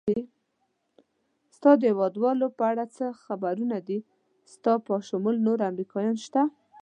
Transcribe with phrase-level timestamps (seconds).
[1.55, 3.99] ستا د هېوادوالو په اړه څه خبرونه دي؟
[4.53, 6.41] ستا په شمول نور امریکایان شته؟